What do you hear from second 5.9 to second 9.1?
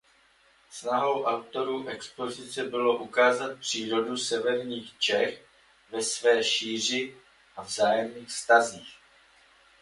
ve své šíři a vzájemných vztazích.